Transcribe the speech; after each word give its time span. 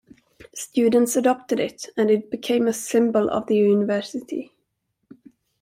Students 0.55 1.15
adopted 1.15 1.59
it, 1.59 1.85
and 1.95 2.09
it 2.09 2.31
became 2.31 2.67
a 2.67 2.73
symbol 2.73 3.29
of 3.29 3.45
the 3.45 3.55
university. 3.55 4.51